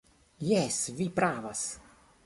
Jes, 0.51 0.79
vi 1.01 1.09
pravas. 1.21 1.65